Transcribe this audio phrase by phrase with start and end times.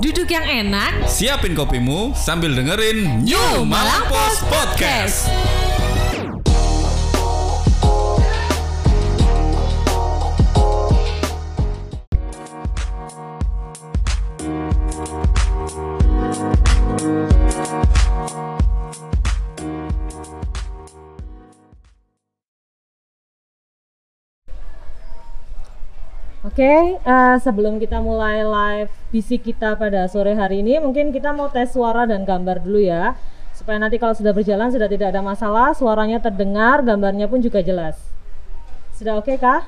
[0.00, 5.28] Duduk yang enak, Siapin kopimu sambil dengerin New Malang Post Podcast.
[26.60, 31.48] Oke, eh, sebelum kita mulai live bisik kita pada sore hari ini, mungkin kita mau
[31.48, 33.16] tes suara dan gambar dulu ya,
[33.56, 37.96] supaya nanti kalau sudah berjalan sudah tidak ada masalah, suaranya terdengar, gambarnya pun juga jelas.
[38.92, 39.64] Sudah oke kah?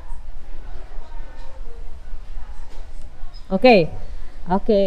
[3.48, 3.88] Oke,
[4.52, 4.82] oke,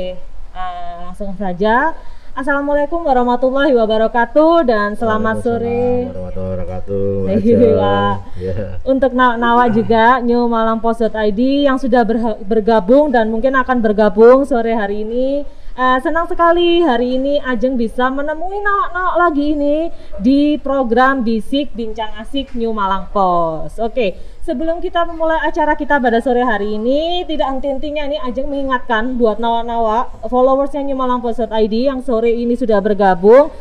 [0.56, 1.98] Eh, langsung saja.
[2.36, 6.12] Assalamualaikum warahmatullahi wabarakatuh dan selamat sore.
[6.12, 7.08] Warahmatullahi wabarakatuh.
[7.32, 7.40] Iya.
[7.40, 8.16] Ajeng.
[8.36, 8.56] Ya.
[8.84, 12.04] untuk na- Nawa juga New Malang Post.id yang sudah
[12.44, 15.48] bergabung dan mungkin akan bergabung sore hari ini.
[15.76, 19.92] Eh, senang sekali hari ini Ajeng bisa menemui Nawak-nawak lagi ini
[20.24, 23.84] di program Bisik Bincang Asik New Malang Post.
[23.84, 29.20] Oke, sebelum kita memulai acara kita pada sore hari ini, tidak henti-hentinya ini Ajeng mengingatkan
[29.20, 33.52] buat Nawak-nawak followersnya New Malang Post.id yang sore ini sudah bergabung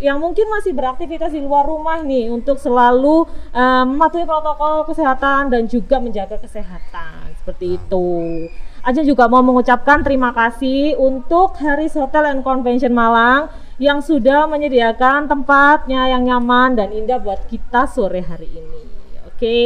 [0.00, 5.68] yang mungkin masih beraktivitas di luar rumah nih untuk selalu eh, mematuhi protokol kesehatan dan
[5.68, 8.08] juga menjaga kesehatan seperti itu.
[8.88, 15.28] Aja juga mau mengucapkan terima kasih untuk Haris Hotel and Convention Malang yang sudah menyediakan
[15.28, 18.80] tempatnya yang nyaman dan indah buat kita sore hari ini.
[19.28, 19.60] Oke.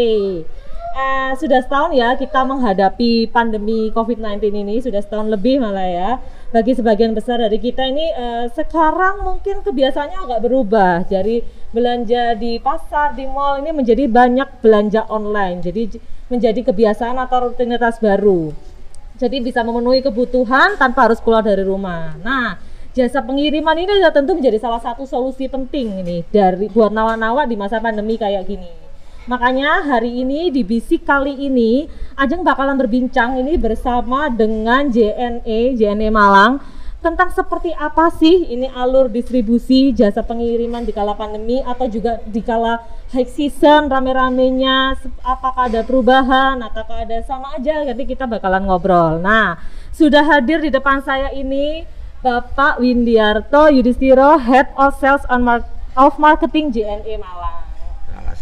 [0.93, 6.11] Eh, sudah setahun ya kita menghadapi pandemi COVID-19 ini sudah setahun lebih malah ya.
[6.51, 11.07] Bagi sebagian besar dari kita ini eh, sekarang mungkin kebiasaannya agak berubah.
[11.07, 15.63] Jadi belanja di pasar, di mall ini menjadi banyak belanja online.
[15.63, 15.95] Jadi
[16.27, 18.72] menjadi kebiasaan atau rutinitas baru.
[19.17, 22.17] Jadi bisa memenuhi kebutuhan tanpa harus keluar dari rumah.
[22.21, 22.57] Nah,
[22.93, 27.81] jasa pengiriman ini tentu menjadi salah satu solusi penting ini dari buat nawa-nawa di masa
[27.81, 28.83] pandemi kayak gini.
[29.23, 31.87] Makanya hari ini di Bisik kali ini
[32.19, 36.59] Ajeng bakalan berbincang ini bersama dengan JNE, JNE Malang
[37.03, 42.39] tentang seperti apa sih ini alur distribusi jasa pengiriman di kala pandemi atau juga di
[42.39, 42.79] kala
[43.11, 44.95] high season rame-ramenya
[45.27, 49.19] apakah ada perubahan ataukah ada sama aja nanti kita bakalan ngobrol.
[49.19, 49.59] Nah
[49.91, 51.83] sudah hadir di depan saya ini
[52.23, 55.67] Bapak Windiarto Yudhistiro Head of Sales on Mar-
[55.99, 57.62] of Marketing JNE Malang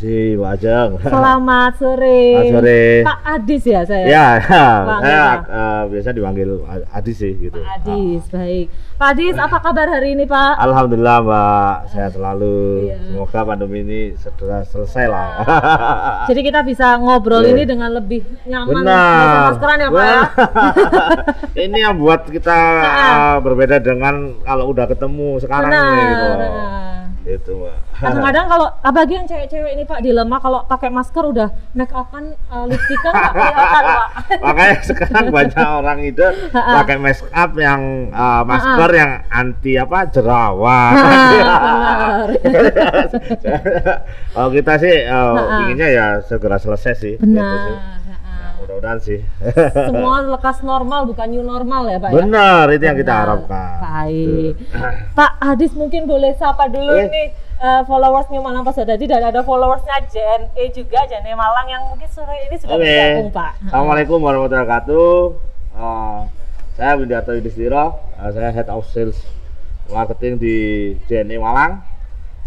[0.00, 0.90] kasih Pak Ajeng.
[1.04, 2.20] Selamat sore.
[2.32, 2.82] Selamat sore.
[3.04, 4.04] Pak Adis ya saya.
[4.08, 4.64] Ya, ya.
[4.96, 5.38] Saya Pak.
[5.44, 6.48] eh, biasa dipanggil
[6.88, 7.60] Adi sih gitu.
[7.60, 8.66] Pak Adis, baik.
[8.96, 10.56] Pak Adis, apa kabar hari ini Pak?
[10.56, 12.88] Alhamdulillah Mbak, sehat selalu.
[12.88, 12.96] Iya.
[13.12, 15.28] Semoga pandemi ini segera selesai lah.
[16.32, 17.52] Jadi kita bisa ngobrol Iya.
[17.52, 18.80] ini dengan lebih nyaman.
[18.80, 19.52] Benar.
[19.52, 20.22] maskeran ya Pak ya.
[21.68, 25.84] ini yang buat kita eh, berbeda dengan kalau udah ketemu sekarang Benar.
[25.92, 26.24] nih gitu.
[26.40, 26.80] benar.
[27.20, 28.00] Itu Mbak.
[28.00, 32.64] Kadang-kadang kalau apalagi yang cewek-cewek ini Pak dilema kalau pakai masker udah make upan uh,
[32.64, 34.08] lipstikan nggak kelihatan Pak.
[34.48, 40.94] Makanya sekarang banyak orang itu pakai make up yang uh, masker yang anti apa jerawat.
[44.32, 47.14] Kalau kita sih uh, inginnya ya segera selesai sih.
[47.20, 47.60] Gitu Benar.
[47.68, 47.99] sih.
[48.70, 49.18] Mudah-mudahan sih.
[49.90, 52.22] Semua lekas normal bukan new normal ya Pak ya.
[52.22, 53.22] Benar, itu yang kita Benar.
[53.26, 53.78] harapkan.
[53.82, 54.54] Baik.
[55.18, 57.10] Pak Hadis mungkin boleh sapa dulu Eh.
[57.10, 57.26] nih
[57.58, 62.06] eh, followers New Malang Pas Tadi dan ada followersnya JNE juga JNE Malang yang mungkin
[62.06, 62.86] sore ini sudah Oke.
[62.86, 63.52] bergabung Pak.
[63.66, 65.10] Assalamualaikum warahmatullahi wabarakatuh.
[65.74, 66.20] Uh,
[66.78, 69.18] saya Windiarto Yudhistiro, uh, saya Head of Sales
[69.90, 70.56] Marketing di
[71.10, 71.82] JNE Malang.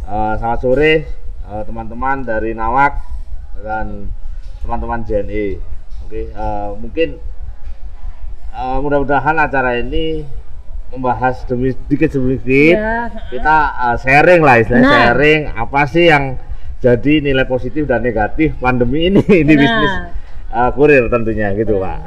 [0.07, 0.93] Uh, selamat sore
[1.45, 2.95] uh, teman-teman dari Nawak
[3.59, 4.07] dan
[4.63, 5.72] teman-teman JNE.
[6.13, 7.17] Oke, uh, mungkin
[8.53, 10.21] uh, mudah-mudahan acara ini
[10.87, 14.99] membahas demi sedikit demi sedikit Ya, kita uh, sharing lah istilahnya Benar.
[15.09, 16.37] sharing apa sih yang
[16.77, 19.57] jadi nilai positif dan negatif pandemi ini di Benar.
[19.57, 19.93] bisnis
[20.53, 21.97] uh, kurir tentunya gitu pak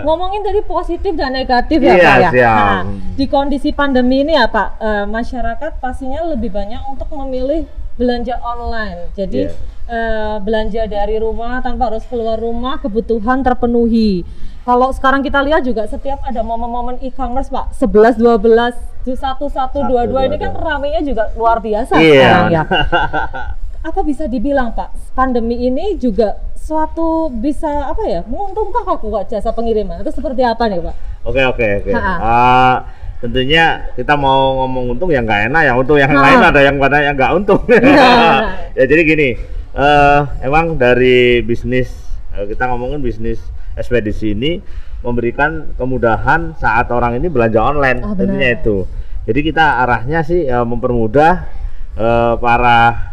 [0.00, 2.30] Ngomongin tadi positif dan negatif ya Iya, Pak ya.
[2.32, 2.56] siap.
[2.56, 2.82] Nah,
[3.12, 9.12] di kondisi pandemi ini ya Pak, eh, masyarakat pastinya lebih banyak untuk memilih belanja online.
[9.12, 9.52] Jadi Iya.
[9.84, 14.22] Eh, belanja dari rumah tanpa harus keluar rumah, kebutuhan terpenuhi.
[14.62, 20.36] Kalau sekarang kita lihat juga setiap ada momen-momen e-commerce Pak, 11 12 11 12 ini
[20.36, 22.14] kan ramenya juga luar biasa Iya.
[22.14, 22.62] sekarang ya.
[23.90, 29.50] Apa bisa dibilang Pak, pandemi ini juga suatu bisa apa ya menguntungkan aku buat jasa
[29.50, 30.94] pengiriman itu seperti apa nih Pak?
[31.26, 32.86] oke oke oke Ha-ha.
[33.22, 36.18] Uh, tentunya kita mau ngomong untung yang nggak enak ya untuk yang Ha.
[36.18, 37.62] lain ada yang pada yang nggak untung
[38.78, 39.28] ya jadi gini
[39.72, 41.86] eh emang dari bisnis
[42.34, 43.38] eh, kita ngomongin bisnis
[43.72, 44.58] ekspedisi ini
[45.00, 48.86] memberikan kemudahan saat orang ini belanja online Ah, tentunya itu.
[49.22, 51.32] Jadi kita arahnya sih eh, mempermudah
[51.94, 53.11] eh, para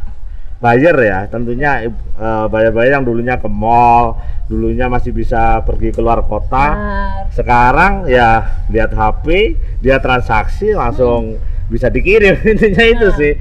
[0.60, 4.20] buyer ya, tentunya eh, buyer-buyer yang dulunya ke mall,
[4.52, 6.76] dulunya masih bisa pergi keluar kota.
[6.76, 7.32] Benar.
[7.32, 11.40] Sekarang ya lihat HP, dia transaksi langsung
[11.72, 13.34] bisa dikirim intinya itu Nah, sih.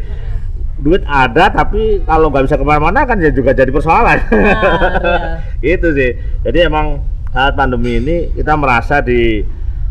[0.79, 4.19] Duit ada tapi kalau nggak bisa ke mana-mana kan ya juga jadi persoalan.
[4.31, 5.43] Nah,
[5.75, 6.15] itu sih.
[6.47, 7.03] Jadi emang
[7.35, 9.43] saat pandemi ini kita merasa di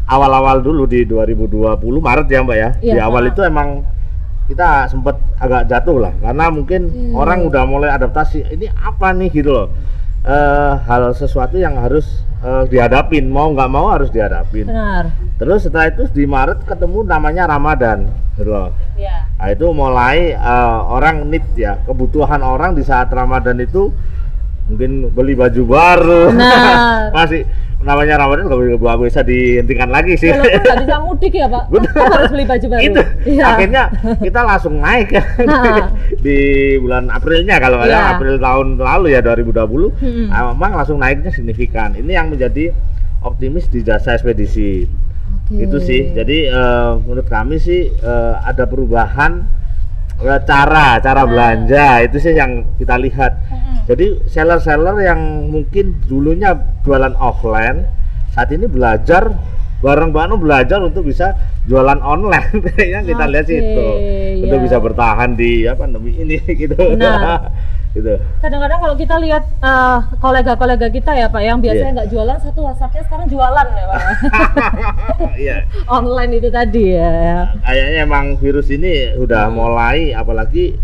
[0.07, 2.69] awal-awal dulu di 2020 Maret ya Mbak ya.
[2.79, 3.31] Iya, di awal Pak.
[3.35, 3.69] itu emang
[4.47, 7.13] kita sempat agak jatuh lah karena mungkin Hmm.
[7.13, 8.47] orang udah mulai adaptasi.
[8.47, 9.67] Ini apa nih gitu loh.
[10.23, 14.67] Eh, hal sesuatu yang harus eh, dihadapin mau nggak mau harus dihadapin.
[14.67, 15.09] Benar.
[15.39, 18.69] Terus setelah itu di Maret ketemu namanya Ramadan, gitu loh.
[18.93, 19.25] Ya.
[19.39, 23.89] Nah, itu mulai eh, orang need ya, kebutuhan orang di saat Ramadan itu
[24.67, 26.23] mungkin beli baju baru.
[27.15, 27.47] Masih
[27.77, 30.27] namanya Ramadan nggak nggak bisa dihentikan lagi sih.
[30.27, 31.63] Walaupun nggak bisa mudik ya Pak,
[31.95, 32.81] harus beli baju baru.
[32.83, 33.43] itu Iya.
[33.47, 33.83] akhirnya
[34.25, 35.61] kita langsung naik Ha.
[36.17, 36.37] di
[36.77, 38.17] bulan Aprilnya kalau Iya.
[38.17, 40.27] April tahun lalu ya 2020 Mm-mm.
[40.27, 42.73] ah, memang langsung naiknya signifikan ini yang menjadi
[43.19, 44.89] optimis di jasa ekspedisi
[45.45, 45.61] Oke.
[45.61, 49.45] itu sih jadi eh, menurut kami sih eh, ada perubahan
[50.19, 51.27] eh, cara cara Nah.
[51.27, 53.37] belanja itu sih yang kita lihat
[53.87, 56.53] jadi seller-seller yang mungkin dulunya
[56.83, 57.87] jualan offline
[58.29, 59.31] saat ini belajar
[59.77, 62.49] bareng-bareng belajar untuk bisa jualan online
[62.93, 63.87] yang kita lihat sih itu
[64.43, 64.65] untuk iya.
[64.65, 67.53] bisa bertahan di apa pandemi ini gitu Benar.
[67.95, 68.13] gitu
[68.43, 71.95] Kadang-kadang kalau kita lihat eh, kolega-kolega kita ya Pak, yang biasanya Iya.
[71.95, 74.01] nggak jualan satu WhatsAppnya sekarang jualan ya Pak.
[75.37, 75.57] iya
[75.87, 77.09] Online itu tadi ya.
[77.09, 77.39] ya.
[77.63, 80.75] kayaknya emang virus ini udah mulai apalagi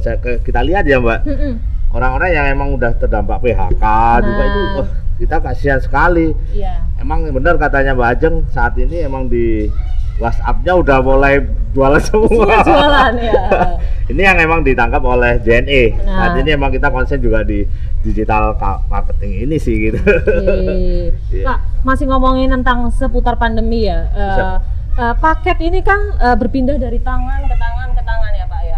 [0.00, 1.54] saya ke- kita lihat ya mbak Mm-mm.
[1.90, 3.84] Orang-orang yang emang udah terdampak PHK
[4.22, 4.74] juga itu Nah.
[4.76, 6.80] wah, kita kasihan sekali Iya.
[6.96, 9.68] emang benar katanya Mbak Ajeng saat ini emang di
[10.16, 11.40] WhatsApp-nya udah mulai
[11.72, 12.60] jualan semua.
[12.60, 13.40] Jualan ya.
[14.12, 15.96] ini yang emang ditangkap oleh JNE.
[15.98, 16.28] Nah.
[16.28, 17.64] Saat ini emang kita konsen juga di
[18.00, 18.52] digital
[18.86, 19.96] marketing ini sih gitu.
[19.96, 21.16] Oke.
[21.32, 21.44] Iya.
[21.46, 24.12] Nah, masih ngomongin tentang seputar pandemi ya.
[24.12, 24.44] Bisa.
[24.92, 27.79] eh, paket ini kan eh, berpindah dari tangan ke tangan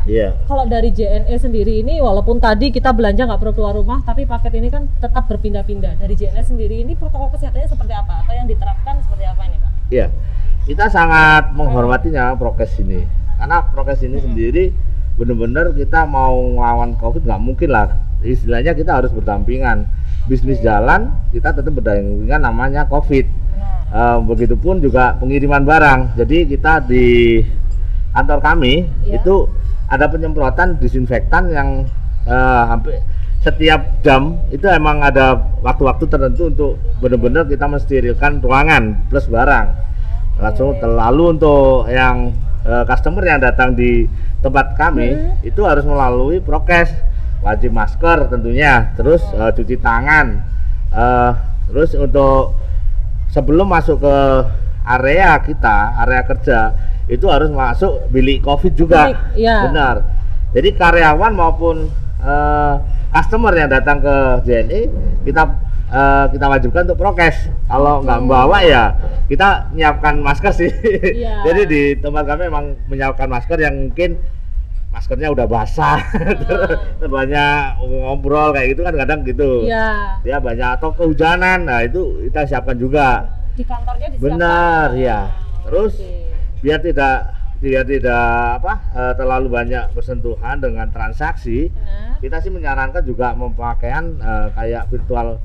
[0.02, 0.34] Iya.
[0.50, 4.58] Kalau dari JNE sendiri ini, walaupun tadi kita belanja nggak perlu keluar rumah, tapi paket
[4.58, 6.02] ini kan tetap berpindah-pindah.
[6.02, 8.26] Dari JNE sendiri ini protokol kesehatannya seperti apa?
[8.26, 9.70] Atau yang diterapkan seperti apa ini Pak?
[9.94, 10.06] Iya.
[10.62, 13.02] Kita sangat menghormatinya prokes ini.
[13.38, 14.64] Karena prokes ini sendiri
[15.12, 17.94] benar-benar kita mau ngelawan Covid nggak mungkin lah.
[18.22, 19.86] Istilahnya kita harus berdampingan.
[20.30, 23.26] Bisnis jalan, kita tetap berdampingan namanya Covid.
[23.26, 23.78] Benar.
[23.90, 26.00] Eh, begitupun juga pengiriman barang.
[26.14, 27.38] Jadi kita di
[28.12, 29.20] kantor kami Iya.
[29.20, 29.48] itu
[29.88, 31.68] ada penyemprotan disinfektan yang
[32.24, 33.02] eh, hampir
[33.42, 36.72] setiap jam itu emang ada waktu-waktu tertentu untuk
[37.02, 39.66] benar-benar kita mensterilkan ruangan plus barang.
[40.38, 42.30] Langsung terlalu untuk yang
[42.62, 44.06] eh, customer yang datang di
[44.38, 45.34] tempat kami Hmm.
[45.42, 46.94] itu harus melalui prokes
[47.42, 50.38] wajib masker tentunya terus eh, cuci tangan
[50.94, 51.30] eh,
[51.66, 52.54] terus untuk
[53.30, 54.16] sebelum masuk ke
[54.84, 56.58] area kita area kerja
[57.12, 59.12] itu harus masuk bilik covid juga.
[59.12, 59.68] Bilik, iya.
[59.68, 59.96] benar.
[60.56, 61.92] Jadi karyawan maupun
[62.24, 62.74] eh,
[63.12, 64.16] customer yang datang ke
[64.48, 64.80] JNE
[65.28, 65.42] kita
[65.92, 67.52] eh, kita wajibkan untuk prokes.
[67.68, 68.96] Kalau nggak membawa ya
[69.28, 70.72] kita menyiapkan masker sih.
[71.20, 71.40] Iya.
[71.46, 74.16] jadi di tempat kami memang menyiapkan masker yang mungkin
[74.88, 76.00] maskernya udah basah.
[76.96, 79.68] Terus banyak ngobrol kayak gitu kan kadang gitu.
[79.68, 80.16] Iya.
[80.24, 81.68] ya banyak atau kehujanan.
[81.68, 83.28] Nah itu kita siapkan juga.
[83.52, 84.32] Di kantornya disiapkan.
[84.32, 85.28] benar ya
[85.62, 86.21] terus Oke.
[86.62, 92.18] Biar tidak biar tidak apa eh, terlalu banyak bersentuhan dengan transaksi Benar.
[92.18, 95.38] kita sih menyarankan juga pemakaian eh, kayak virtual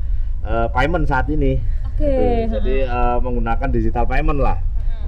[0.45, 2.05] eh, payment saat ini Oke.
[2.05, 2.53] Gitu.
[2.57, 4.57] jadi eh, menggunakan digital payment lah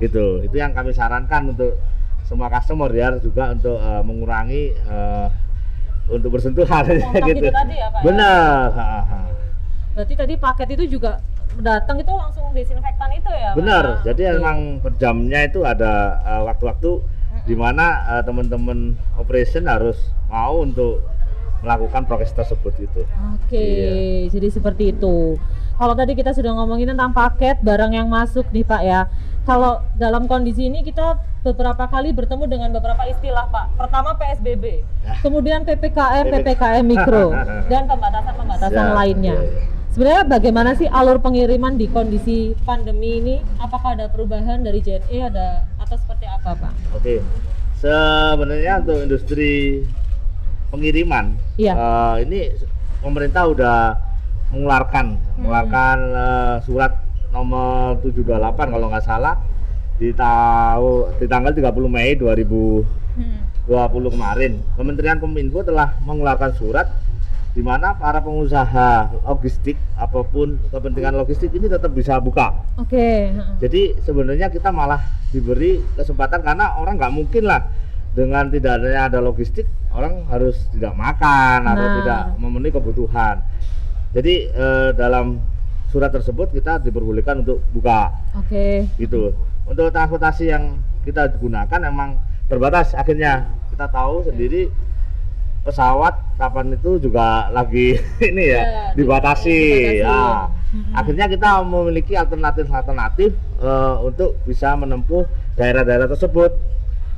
[0.01, 1.77] gitu itu yang kami sarankan untuk
[2.25, 5.27] semua customer ya juga untuk eh, mengurangi eh,
[6.09, 6.85] untuk bersentuhan
[7.29, 8.05] gitu itu tadi ya, Pak, ya?
[8.05, 9.19] benar ha.
[9.97, 11.19] Berarti tadi paket itu juga
[11.57, 13.51] datang itu langsung disinfektan itu ya?
[13.53, 14.37] Benar, Ah, jadi oke.
[14.37, 16.91] emang per jamnya itu ada eh, waktu-waktu
[17.43, 18.79] di mana eh, teman-teman
[19.15, 21.01] operation harus mau untuk
[21.59, 23.01] melakukan prokes tersebut gitu.
[23.35, 24.31] Oke, Iya.
[24.31, 25.35] jadi seperti itu.
[25.75, 29.01] Kalau tadi kita sudah ngomongin tentang paket barang yang masuk nih Pak ya.
[29.43, 33.75] Kalau dalam kondisi ini kita beberapa kali bertemu dengan beberapa istilah Pak.
[33.75, 35.15] Pertama PSBB, Ya.
[35.19, 37.31] kemudian PPKM, PPKM mikro,
[37.71, 39.35] dan pembatasan-pembatasan Ya, lainnya.
[39.35, 39.78] iya, iya.
[39.89, 43.35] Sebenarnya bagaimana sih alur pengiriman di kondisi pandemi ini?
[43.57, 46.73] Apakah ada perubahan dari JNE ada atau seperti apa Pak?
[46.93, 47.25] Oke,
[47.81, 49.81] sebenarnya untuk industri
[50.69, 51.73] pengiriman, Iya.
[51.73, 52.53] eh, ini
[53.01, 53.77] pemerintah udah
[54.53, 55.05] mengeluarkan
[55.41, 56.93] mengeluarkan eh, surat
[57.33, 59.41] nomor 728 kalau nggak salah
[59.97, 62.85] di tahu di tanggal 30 Mei 2020
[63.19, 63.41] Hmm.
[64.13, 66.87] kemarin Kementerian Kominfo telah mengeluarkan surat
[67.49, 72.53] di mana para pengusaha logistik apa pun kepentingan logistik ini tetap bisa buka.
[72.77, 73.33] Oke.
[73.33, 73.55] heeh.
[73.57, 75.01] Jadi sebenarnya kita malah
[75.33, 77.65] diberi kesempatan karena orang nggak mungkin lah
[78.13, 81.95] dengan tidak adanya ada logistik orang harus tidak makan atau Nah.
[82.01, 83.35] tidak memenuhi kebutuhan.
[84.13, 85.41] Jadi eh, dalam
[85.89, 88.85] surat tersebut kita diperbolehkan untuk buka Oke.
[88.97, 89.33] gitu.
[89.65, 94.69] Untuk transportasi yang kita gunakan emang terbatas akhirnya kita tahu sendiri
[95.61, 99.59] pesawat kapan itu juga lagi ini ya Ya, dibatasi.
[99.97, 100.57] dibatasi.
[100.69, 100.93] Mm-mm.
[100.93, 105.25] akhirnya kita memiliki alternatif-alternatif eh, untuk bisa menempuh
[105.55, 106.53] daerah-daerah tersebut.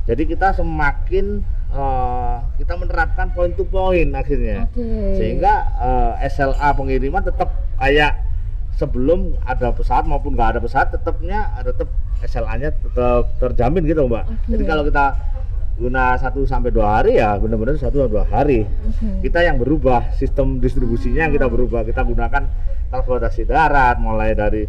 [0.02, 4.82] Jadi kita semakin eh, kita menerapkan point to point akhirnya, Oke.
[5.14, 8.24] sehingga eh, SLA pengiriman tetap kayak
[8.72, 14.24] sebelum ada pesawat maupun nggak ada pesawat tetapnya tetap SLA-nya tetap terjamin gitu mbak.
[14.24, 14.48] Oke.
[14.50, 15.12] Jadi kalau kita
[15.76, 18.60] guna satu sampai dua hari ya benar-benar satu sampai dua hari.
[18.64, 19.26] Oke.
[19.28, 21.82] kita yang berubah sistem distribusinya yang kita berubah.
[21.82, 22.42] Kita gunakan
[22.92, 24.68] transportasi darat mulai dari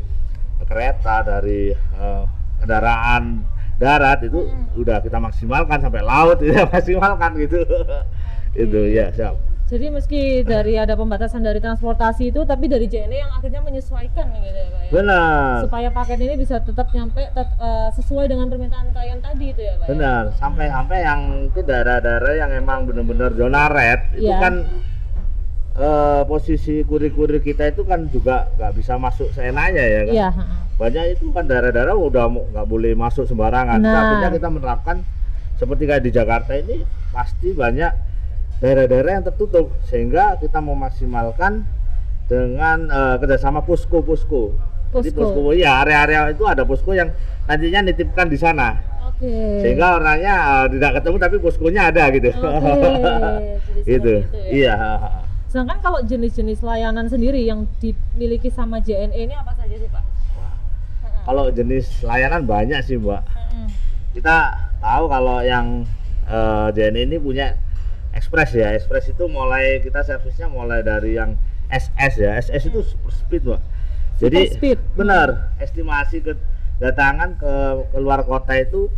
[0.64, 2.24] kereta dari eh,
[2.64, 3.44] kendaraan
[3.76, 4.48] darat itu
[4.80, 7.62] udah kita maksimalkan sampai laut kita maksimalkan gitu.
[8.56, 13.32] Itu ya siap Jadi meski dari ada pembatasan dari transportasi itu, tapi dari JNE yang
[13.32, 14.90] akhirnya menyesuaikan gitu ya Pak ya.
[14.92, 19.60] benar Supaya paket ini bisa tetap nyampe tet- eh, sesuai dengan permintaan klien tadi itu
[19.60, 19.90] ya Pak ya.
[19.90, 24.38] benar sampai-sampai yang itu daerah-daerah yang emang benar-benar zona red itu Iya.
[24.38, 24.54] kan
[25.74, 30.60] eh, posisi kurir-kurir kita itu kan juga nggak bisa masuk seenaknya ya kan heeh.
[30.76, 33.80] banyak itu kan daerah-daerah udah nggak boleh masuk sembarangan.
[33.80, 33.90] Nah.
[33.90, 35.02] Akhirnya kita menerapkan
[35.56, 38.13] seperti kayak di Jakarta ini pasti banyak
[38.64, 41.68] daerah-daerah yang tertutup sehingga kita memaksimalkan
[42.32, 44.72] dengan eh, kerjasama posko-posko.
[44.94, 45.52] Jadi Posko.
[45.58, 47.10] ya area-area itu ada posko yang
[47.50, 48.78] nantinya nitipkan di sana
[49.10, 49.60] Oke.
[49.60, 52.32] sehingga orangnya eh, tidak ketemu tapi poskonya ada gitu.
[52.40, 54.16] Seperti gitu.
[54.16, 54.48] itu ya.
[54.48, 54.76] Iya.
[55.52, 60.04] Sedangkan kalau jenis-jenis layanan sendiri yang dimiliki sama JNE ini apa saja sih Pak?
[61.24, 63.22] Kalau jenis layanan banyak sih, Mbak.
[63.28, 63.68] Heeh.
[64.18, 65.84] kita tahu kalau yang
[66.32, 67.60] eh, JNE ini punya
[68.14, 71.34] Express ya Express itu mulai kita servisnya mulai dari yang
[71.74, 72.32] SS ya.
[72.38, 73.62] SS itu super speed Mbak.
[74.22, 74.80] Jadi Super speed.
[74.94, 75.28] benar
[75.58, 77.54] estimasi kedatangan ke
[77.98, 78.94] keluar kota itu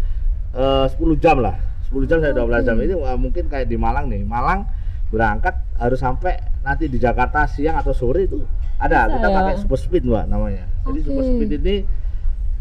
[0.51, 1.55] eh, 10 jam lah.
[1.87, 2.75] 10 jam sampai 12 jam.
[2.75, 2.83] Oke.
[2.83, 4.27] ini wah, mungkin kayak di Malang nih.
[4.27, 4.67] Malang
[5.07, 8.43] berangkat harus sampai nanti di Jakarta siang atau sore itu
[8.75, 9.07] ada.
[9.07, 9.35] Bisa kita ya?
[9.39, 10.65] pakai super speed Mbak namanya.
[10.91, 11.31] Jadi super Oke.
[11.39, 11.75] speed ini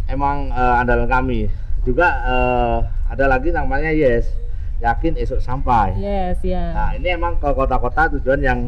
[0.07, 1.51] emang eh, andalan kami.
[1.83, 2.79] Juga eh,
[3.11, 4.44] ada lagi namanya yes
[4.79, 6.73] yakin esok sampai Yes, ya.
[6.73, 8.59] nah ini emang ke kota-kota tujuan yang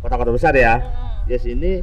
[0.00, 1.32] kota-kota besar ya Heeh.
[1.32, 1.80] yes ini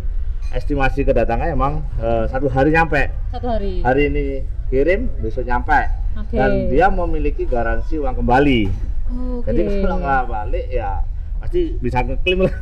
[0.49, 3.81] estimasi kedatangannya emang eh, satu hari nyampe Satu hari.
[3.81, 4.23] hari ini
[4.67, 5.79] kirim besok nyampe
[6.13, 6.35] Oke.
[6.35, 8.61] dan dia memiliki garansi uang kembali
[9.39, 9.47] Oke.
[9.47, 11.03] jadi kalau nggak balik ya
[11.37, 12.53] pasti bisa ngeklaim lah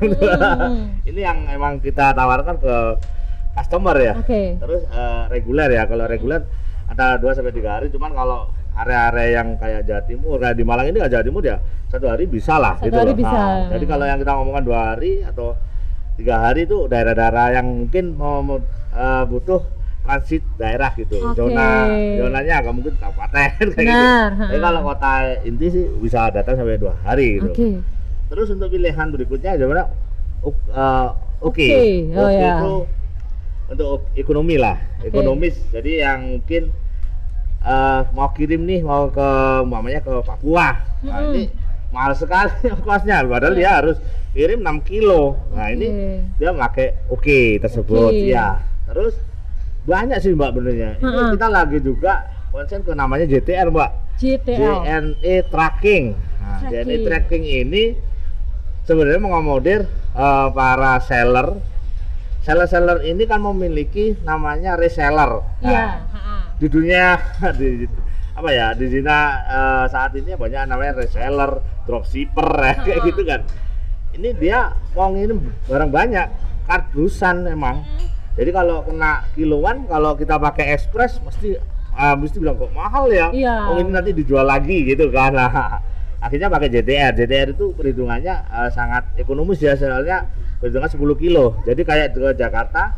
[0.61, 1.01] Hmm.
[1.03, 2.75] ini yang emang kita tawarkan ke
[3.53, 4.55] customer ya Oke.
[4.55, 6.41] terus eh, reguler ya kalau reguler
[6.85, 8.49] antara 2 sampai tiga hari cuman kalau
[8.79, 11.57] area-area yang kayak Jawa Timur kayak di Malang ini kayak Jawa Timur ya
[11.89, 13.17] satu hari bisa lah Satu gitu hari loh.
[13.17, 13.38] bisa.
[13.38, 15.48] Nah, jadi kalau yang kita ngomongkan dua hari atau
[16.15, 18.43] tiga hari itu daerah-daerah yang mungkin mau
[18.93, 19.62] eh, butuh
[20.00, 21.38] transit daerah gitu Oke.
[21.38, 21.86] zona
[22.17, 24.63] zonanya agak mungkin kabupaten kayak gitu Benar, tapi ha.
[24.63, 25.12] kalau kota
[25.43, 27.69] inti sih bisa datang sampai dua hari gitu Oke.
[28.29, 29.57] Terus untuk pilihan berikutnya?
[30.39, 31.07] Uk- eh,
[31.39, 31.67] Oke.
[31.67, 32.53] Oke, oh ya.
[32.59, 32.74] itu
[33.69, 35.07] untuk ekonomi lah, Oke.
[35.07, 35.55] ekonomis.
[35.69, 36.74] Jadi yang mungkin
[37.69, 39.29] eh, mau kirim nih mau ke
[39.61, 40.73] umpamanya ke Papua.
[41.05, 41.33] Nah, Mm-mm.
[41.38, 41.43] ini
[41.93, 43.97] mahal sekali ongkosnya padahal dia harus
[44.33, 45.38] kirim 6 kilo.
[45.53, 46.09] Nah, ini Oke.
[46.41, 48.29] dia pakai oke tersebut Oke.
[48.33, 48.57] ya.
[48.89, 49.13] Terus
[49.85, 50.89] banyak sih Mbak benernya.
[50.97, 51.29] Ini Mm-mm.
[51.38, 52.13] kita lagi juga
[52.49, 53.91] konsen ke namanya JTR, Mbak.
[54.19, 54.83] JTL.
[54.83, 56.05] JNE Tracking.
[56.17, 56.85] Nah, Tracking.
[56.85, 57.83] JNE Tracking ini
[58.83, 59.85] sebenarnya mengakomodir
[60.17, 61.47] eh, para seller.
[62.50, 65.46] Seller-seller ini kan memiliki namanya reseller.
[65.62, 66.01] Iya.
[66.01, 67.22] Nah, di dunia
[67.62, 67.86] di
[68.34, 73.46] apa ya di Cina eh, saat ini banyak namanya reseller, dropshipper ya, kayak gitu kan.
[74.18, 75.38] Ini dia mau ngirim
[75.70, 76.25] barang banyak,
[76.65, 77.86] kardusan emang.
[78.34, 81.53] Jadi kalau kena kiloan, kalau kita pakai express mesti
[81.94, 83.29] ah, mesti bilang kok mahal ya.
[83.29, 83.70] Iya.
[83.70, 85.38] Oh ini nanti dijual lagi gitu kan.
[85.38, 85.53] Nah,
[86.25, 87.13] akhirnya pakai JTR.
[87.13, 90.25] JTR itu perhitungannya eh, sangat ekonomis ya soalnya
[90.60, 91.60] perhitungan 10 kilo.
[91.63, 92.96] Jadi kayak ke Jakarta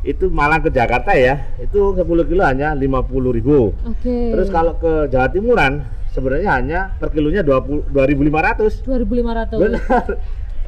[0.00, 3.76] itu Malang ke Jakarta ya, itu 10 kilo hanya 50.000 ribu.
[3.84, 4.32] Oke.
[4.32, 8.84] Terus kalau ke Jawa Timuran sebenarnya hanya per kilonya 20 2.500.
[8.84, 9.60] 2500.
[9.60, 10.04] Benar.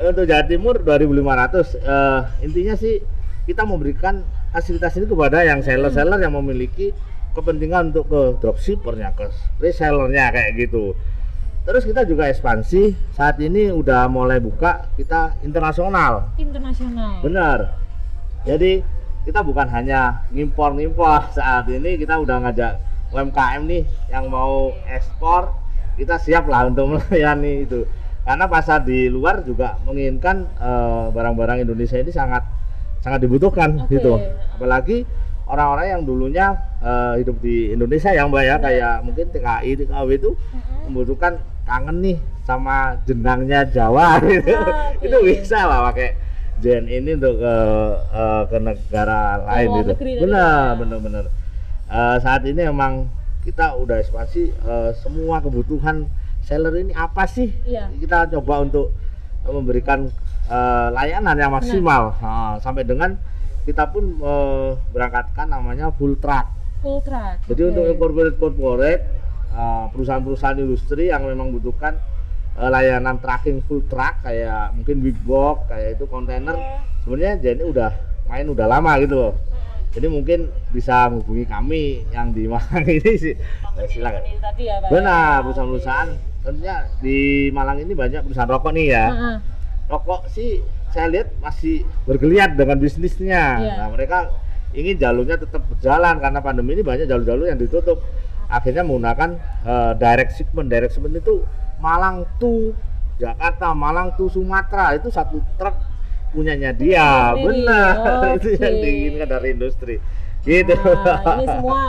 [0.12, 1.80] Untuk Jawa Timur 2.500.
[1.80, 3.00] Eh, intinya sih
[3.48, 6.92] kita memberikan fasilitas ini kepada yang seller-seller yang memiliki
[7.32, 10.92] kepentingan untuk ke dropshippernya, ke resellernya kayak gitu.
[11.62, 13.14] Terus kita juga ekspansi.
[13.14, 16.34] Saat ini udah mulai buka kita internasional.
[16.34, 17.22] Internasional.
[17.22, 17.58] Benar.
[18.42, 18.82] Jadi
[19.22, 21.30] kita bukan hanya ngimpor-ngimpor.
[21.30, 22.72] Saat ini kita udah ngajak
[23.14, 25.54] UMKM nih yang mau ekspor,
[25.94, 27.86] kita siap lah untuk melayani itu.
[28.26, 32.42] Karena pasar di luar juga menginginkan eh, barang-barang Indonesia ini sangat
[33.02, 33.98] sangat dibutuhkan Oke.
[33.98, 34.18] gitu.
[34.58, 35.06] Apalagi
[35.46, 40.34] orang-orang yang dulunya eh, hidup di Indonesia yang mbak ya kayak mungkin TKI, TKW itu
[40.34, 40.90] Mm-mm.
[40.90, 44.50] membutuhkan kangen nih sama jenangnya Jawa gitu.
[44.54, 45.02] Ah, oke.
[45.06, 46.18] itu bisa lah pakai
[46.62, 47.54] Jen ini untuk ke
[48.14, 49.92] eh, ke negara lain gitu.
[49.98, 50.78] tadi Benar, ya.
[50.78, 51.24] benar, benar.
[51.90, 53.10] Eh, saat ini emang
[53.42, 56.06] kita udah ekspansi eh, semua kebutuhan
[56.42, 57.50] seller ini apa sih?
[57.66, 57.90] Iya.
[57.98, 58.94] Kita coba untuk
[59.42, 60.06] memberikan
[60.46, 63.18] eh, layanan yang maksimal Nah, sampai dengan
[63.66, 66.46] kita pun eh, berangkatkan namanya full truck.
[66.82, 67.42] Full truck.
[67.50, 67.70] Jadi Oke.
[67.74, 69.21] untuk corporate corporate uh,
[69.92, 72.00] perusahaan-perusahaan industri yang memang membutuhkan
[72.56, 76.56] uh, layanan tracking full truck kayak mungkin big box kayak itu kontainer
[77.04, 77.90] sebenarnya jadi udah
[78.28, 79.34] main udah lama gitu loh.
[79.92, 83.36] Jadi mungkin bisa menghubungi kami yang di Malang ini sih.
[83.76, 84.24] Eh, silakan.
[84.56, 84.88] Ya, Pak.
[84.88, 86.08] Benar, perusahaan-perusahaan
[86.40, 89.06] tentunya di Malang ini banyak perusahaan rokok nih ya
[89.92, 93.60] rokok sih saya lihat masih bergeliat dengan bisnisnya.
[93.60, 93.74] Iya.
[93.80, 94.28] Nah, mereka
[94.76, 98.00] ingin jalurnya tetap berjalan karena pandemi ini banyak jalur-jalur yang ditutup.
[98.52, 100.68] Akhirnya menggunakan eh, direct shipment.
[100.68, 101.40] Direct shipment itu
[101.80, 102.76] Malang to
[103.16, 105.74] Jakarta, Malang to Sumatera itu satu truk
[106.36, 107.32] punyanya dia.
[107.32, 107.64] Sendiri.
[107.64, 107.94] Benar.
[108.36, 109.96] itu yang diinginkan dari industri.
[110.44, 110.74] Gitu.
[110.76, 111.80] Nah, ini semua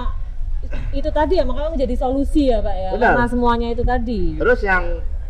[0.96, 3.14] itu tadi ya makanya menjadi solusi ya pak ya Benar.
[3.14, 4.84] karena semuanya itu tadi Terus yang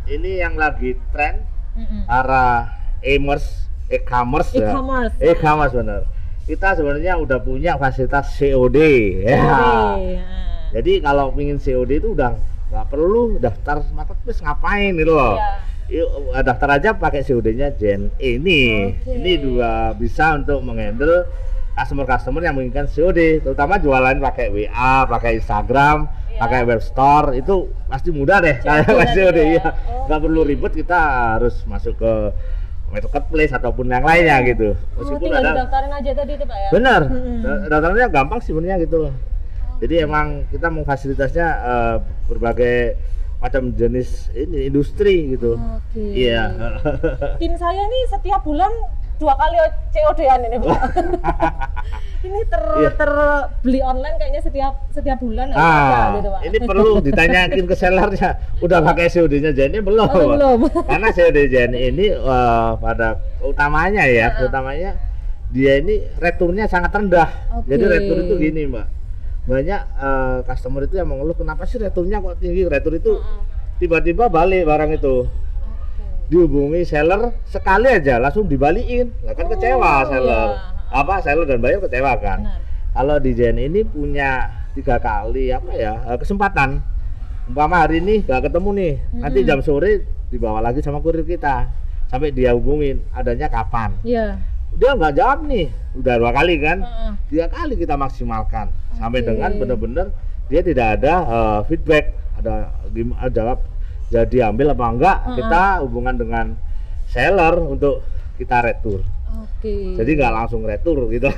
[0.05, 1.41] ini yang lagi tren
[1.73, 2.05] Mm-mm.
[2.05, 2.69] arah
[3.01, 4.69] e-commerce, e-commerce ya.
[4.69, 6.01] e-commerce E-commerce benar.
[6.43, 8.77] Kita sebenarnya udah punya fasilitas COD
[9.25, 9.41] ya.
[9.41, 10.52] Oke, nah.
[10.73, 12.33] Jadi kalau ingin COD itu udah
[12.67, 15.37] nggak perlu daftar marketplace ngapain gitu loh.
[15.37, 15.51] Iya.
[15.93, 18.61] Yuk eh, daftar aja pakai COD-nya Gen E ini.
[18.91, 19.13] Oke.
[19.13, 21.29] Ini juga bisa untuk menghandle
[21.73, 26.39] customer-customer yang menginginkan COD, terutama jualan pakai WA, pakai Instagram, Iya.
[26.39, 27.55] pakai web store itu
[27.85, 29.65] pasti mudah deh kayak COD ya.
[30.03, 30.97] Nggak perlu ribet kita
[31.33, 32.13] harus masuk ke
[32.89, 34.73] marketplace ataupun yang lainnya gitu.
[34.73, 37.01] oh, Meskipun tinggal ada didaftarin aja tadi itu pak ya Benar.
[37.41, 39.13] Da- Daftarnya gampang sih sebenarnya gitu loh.
[39.83, 42.95] Jadi emang kita memfasilitasnya eh, berbagai
[43.37, 45.59] macam jenis ini industri gitu.
[45.59, 46.47] oke Iya.
[47.35, 48.71] tim saya nih setiap bulan
[49.13, 49.59] dua kali
[49.91, 50.79] COD-an ini pak
[52.25, 52.89] ini ter Iya.
[52.95, 58.29] terbeli online kayaknya setiap setiap bulan ah, ada gitu pak ini perlu ditanyakin ke sellernya
[58.63, 60.07] udah pakai COD-nya Jenny belum?
[60.07, 60.59] Oh, belum.
[60.87, 64.95] Karena COD Jenny ini eh, pada utamanya ya, utamanya
[65.51, 67.27] dia ini returnnya sangat rendah.
[67.53, 67.69] Oke.
[67.69, 69.02] Jadi retur itu gini, Mbak.
[69.43, 72.63] Banyak eh, customer itu yang mengeluh kenapa sih returnnya kok tinggi?
[72.63, 73.19] Retur itu
[73.77, 75.27] tiba-tiba balik barang itu.
[76.31, 79.11] Dihubungi seller sekali aja langsung dibalikin.
[79.27, 80.47] Lah kan Oh, kecewa seller.
[80.49, 80.95] iya.
[80.95, 82.39] Apa seller dan buyer kecewa kan?
[82.47, 82.59] Benar.
[82.93, 86.79] Kalau di Jen ini punya tiga kali apa ya eh, kesempatan.
[87.43, 89.49] Umpama hari ini nggak ketemu nih, nanti Mm-mm.
[89.51, 91.67] jam sore dibawa lagi sama kurir kita
[92.07, 93.91] sampai dia hubungin adanya kapan.
[93.99, 94.39] Iya
[94.73, 96.77] Dia nggak jawab nih, udah dua kali kan?
[96.81, 97.11] Heeh.
[97.29, 99.27] Tiga kali kita maksimalkan sampai Oke.
[99.33, 100.07] dengan benar-benar
[100.49, 102.05] dia tidak ada eh, feedback,
[102.41, 103.59] ada eh, jawab
[104.13, 105.35] jadi ambil apa enggak, Mm-mm.
[105.41, 106.45] kita hubungan dengan
[107.09, 108.05] seller untuk
[108.37, 109.01] kita retur.
[109.33, 109.97] Oke.
[109.97, 111.29] Jadi nggak langsung retur gitu.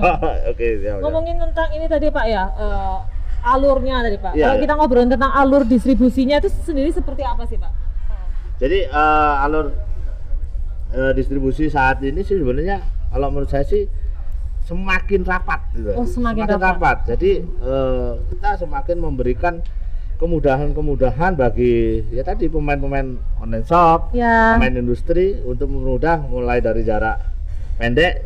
[0.52, 1.04] Oke, ya, ya.
[1.04, 2.96] ngomongin tentang ini tadi Pak ya, eh,
[3.44, 4.32] alurnya tadi Pak.
[4.32, 4.62] Iya, Kalau iya.
[4.64, 7.72] kita ngobrolin tentang alur distribusinya itu sendiri seperti apa sih Pak?
[8.62, 9.91] Jadi eh, alur
[10.92, 13.84] eh, distribusi saat ini sih sebenarnya kalau menurut saya sih
[14.62, 15.90] semakin rapat gitu.
[15.98, 17.04] Oh, semakin rapat.
[17.08, 19.58] Jadi eh, kita semakin memberikan
[20.22, 24.54] kemudahan-kemudahan bagi ya tadi pemain-pemain online shop, Ya.
[24.54, 27.18] pemain industri untuk memudah mulai dari jarak
[27.74, 28.22] pendek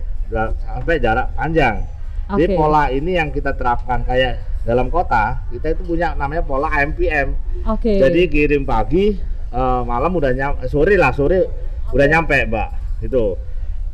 [0.60, 1.88] sampai jarak panjang.
[2.36, 2.58] Jadi Oke.
[2.58, 7.32] pola ini yang kita terapkan kayak dalam kota kita itu punya namanya pola AMPM.
[7.64, 7.96] Oke.
[7.96, 9.16] Jadi kirim pagi,
[9.48, 11.48] eh, malam udah nyampe, sore lah sore
[11.92, 12.68] udah nyampe, Mbak.
[13.02, 13.36] Itu.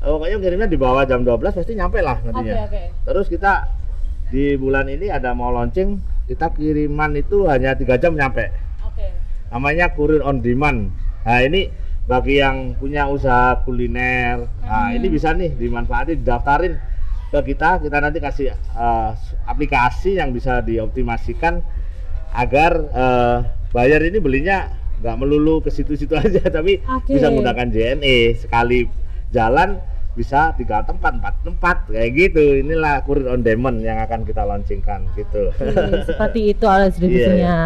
[0.03, 2.67] Eh, pokoknya kirimnya di bawah jam 12 pasti nyampe lah nantinya.
[2.67, 2.83] oke.
[3.07, 3.53] Terus kita
[4.29, 8.51] di bulan ini ada mau launching, kita kiriman itu hanya tiga jam nyampe.
[8.83, 9.15] Oke.
[9.51, 10.91] Namanya kurir on demand.
[11.23, 11.71] Nah ini
[12.03, 14.99] bagi yang punya usaha kuliner, nah Hmm.
[14.99, 16.75] ini bisa nih dimanfaatin, daftarin
[17.31, 19.11] ke kita, kita nanti kasih eh,
[19.47, 21.63] aplikasi yang bisa dioptimasikan
[22.35, 23.37] agar eh,
[23.71, 24.67] buyer ini belinya
[25.03, 27.19] nggak melulu ke situ-situ aja, tapi Oke.
[27.19, 28.87] bisa menggunakan JNE sekali
[29.35, 32.63] jalan bisa tiga tempat, empat tempat kayak gitu.
[32.63, 35.51] Inilah kurir on demand yang akan kita launchingkan gitu.
[36.09, 37.37] Seperti itu alat distribusinya.
[37.37, 37.61] Iya,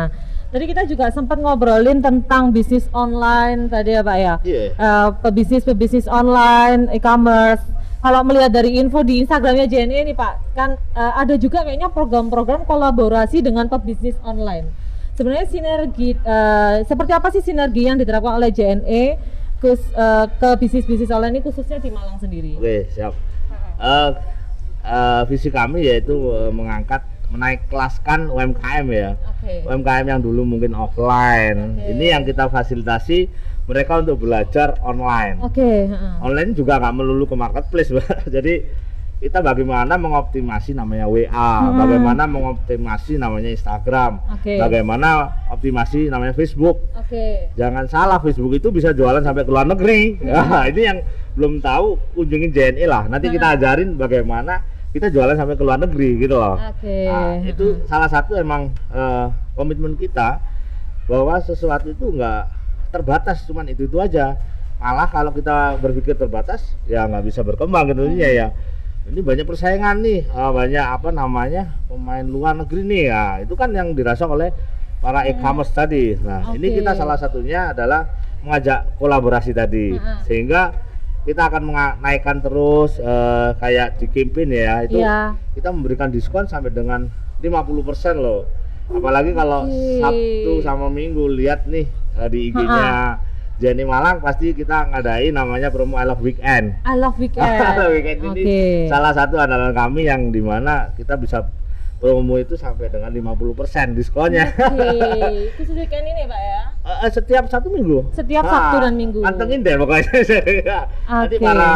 [0.46, 4.34] Tadi kita juga sempat ngobrolin tentang bisnis online tadi ya Pak ya.
[4.46, 4.64] Iya.
[4.78, 7.66] Eh, pebisnis pebisnis online, e-commerce.
[7.98, 12.62] Kalau melihat dari info di Instagramnya JNE nih Pak, kan eh, ada juga kayaknya program-program
[12.62, 14.70] kolaborasi dengan pebisnis online.
[15.16, 19.16] Sebenarnya sinergi eh, seperti apa sih sinergi yang diterapkan oleh JNE
[19.64, 22.60] kus, eh, ke bisnis-bisnis online ini khususnya di Malang sendiri?
[22.60, 23.16] Oke, siap.
[23.80, 24.10] Eh,
[24.84, 27.00] eh, visi kami yaitu eh, mengangkat
[27.32, 29.10] menaik kelaskan UMKM ya.
[29.16, 29.64] Oke.
[29.66, 31.80] UMKM yang dulu mungkin offline.
[31.80, 31.96] Oke.
[31.96, 33.26] Ini yang kita fasilitasi
[33.66, 35.42] mereka untuk belajar online.
[35.42, 36.14] Oke, heeh.
[36.22, 38.16] Online juga nggak melulu ke marketplace, Mbak.
[38.36, 38.54] Jadi
[39.16, 41.80] kita bagaimana mengoptimasi namanya WA, Hmm.
[41.80, 44.60] bagaimana mengoptimasi namanya Instagram, Oke.
[44.60, 45.08] bagaimana
[45.48, 46.84] optimasi namanya Facebook.
[46.92, 47.48] Oke.
[47.56, 50.20] Jangan salah Facebook itu bisa jualan sampai ke luar negeri.
[50.26, 50.98] Nah, ini yang
[51.32, 53.08] belum tahu kunjungin JNE lah.
[53.08, 54.60] Nanti kita ajarin bagaimana
[54.92, 56.60] kita jualan sampai ke luar negeri gitu loh.
[56.60, 57.08] Oke.
[57.08, 59.26] Nah, itu salah satu emang eh,
[59.56, 60.40] komitmen kita
[61.08, 62.52] bahwa sesuatu itu enggak
[62.92, 64.36] terbatas cuman itu itu aja.
[64.76, 68.48] Malah kalau kita berpikir terbatas ya nggak bisa berkembang gitu ya ya.
[69.06, 73.24] Ini banyak persaingan nih, eh, banyak apa namanya pemain luar negeri nih ya.
[73.38, 74.50] Itu kan yang dirasakan oleh
[74.98, 76.18] para e-commerce tadi.
[76.18, 76.76] Nah, ini Oke.
[76.82, 78.02] kita salah satunya adalah
[78.42, 80.26] mengajak kolaborasi tadi, Mm-mm.
[80.26, 80.74] sehingga
[81.22, 85.34] kita akan menaikkan terus eh, kayak di campaign ya itu Iya.
[85.54, 87.06] kita memberikan diskon sampai dengan
[87.38, 88.46] 50% loh.
[88.86, 89.98] Apalagi kalau Oke.
[89.98, 91.86] Sabtu sama Minggu lihat nih
[92.18, 93.18] eh, di IG-nya
[93.56, 96.76] Jenny Malang pasti kita ngadain namanya promo I Love Weekend.
[96.84, 97.48] I love weekend.
[97.96, 98.60] Weekend ini Oke.
[98.92, 101.40] salah satu andalan kami yang di mana kita bisa
[101.96, 104.52] promo itu sampai dengan 50% diskonnya.
[104.52, 106.60] Oke, khusus weekend ini Pak ya?
[107.00, 108.12] Eh, setiap satu minggu.
[108.12, 109.24] Setiap Ah, Sabtu dan Minggu.
[109.24, 110.12] Pantengin deh pokoknya.
[111.08, 111.40] Nanti Oke.
[111.40, 111.72] para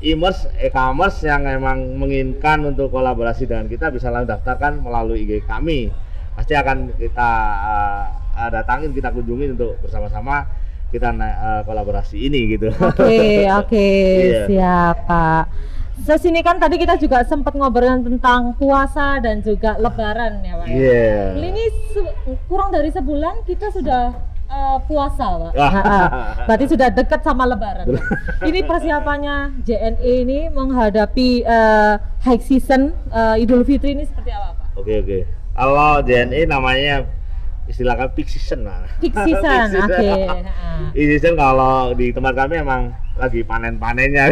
[0.00, 5.92] e-commerce, e-commerce yang emang menginginkan untuk kolaborasi dengan kita bisa langsung daftarkan melalui IG kami.
[6.32, 7.28] Pasti akan kita
[8.40, 10.48] eh, datangin, kita kunjungi untuk bersama-sama
[10.90, 12.68] kita eh, kolaborasi ini gitu.
[12.72, 13.88] Oke, oke,
[14.20, 14.42] Iya.
[14.46, 15.44] siap Pak.
[16.00, 20.74] Sesini kan tadi kita juga sempat ngobrolin tentang puasa dan juga lebaran ya Pak ya?
[20.74, 21.12] Iya.
[21.38, 22.14] Ini se-
[22.46, 24.16] kurang dari sebulan kita sudah
[24.48, 25.52] eh, puasa Pak.
[25.54, 26.00] Ha-ha.
[26.48, 27.84] Berarti sudah dekat sama lebaran.
[28.48, 34.80] ini persiapannya JNE ini menghadapi eh, high season eh, Idul Fitri ini seperti apa Pak?
[34.80, 35.18] Oke oke.
[35.52, 37.04] Kalau JNE namanya
[37.70, 38.82] istilahkan peak season lah.
[39.02, 40.10] Peak season, oke.
[40.92, 44.24] Peak season kalau di tempat kami emang lagi panen-panennya.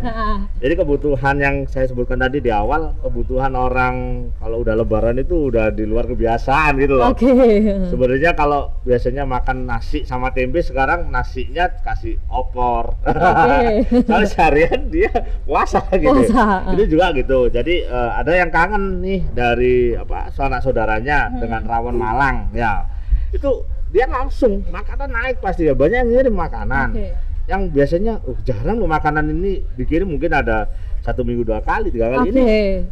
[0.62, 3.94] Jadi kebutuhan yang saya sebutkan tadi di awal, kebutuhan orang
[4.36, 7.10] kalau udah lebaran itu udah di luar kebiasaan gitu loh.
[7.10, 7.32] Oke.
[7.90, 13.00] Sebenarnya kalau biasanya makan nasi sama tempe sekarang nasinya kasih opor.
[13.02, 13.88] Oke.
[14.06, 15.10] Soalnya seharian dia
[15.42, 16.12] puasa gitu.
[16.28, 17.48] Puasa, Itu juga gitu.
[17.48, 21.40] Jadi eh, ada yang kangen nih dari apa sanak saudaranya Hmm.
[21.40, 22.84] dengan rawon Malang ya.
[23.32, 27.08] Itu dia langsung makanan naik pasti ya banyak yang ngirim makanan Oke.
[27.46, 30.66] Yang biasanya uh, jarang loh makanan ini dikirim mungkin ada
[31.06, 32.34] satu minggu dua kali tiga kali Oke.
[32.34, 32.44] ini